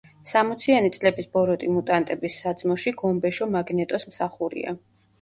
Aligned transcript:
სამოციანი 0.27 0.89
წლების 0.95 1.29
ბოროტი 1.37 1.69
მუტანტების 1.75 2.41
საძმოში 2.47 2.97
გომბეშო 3.05 3.53
მაგნეტოს 3.59 4.11
მსახურია. 4.15 4.79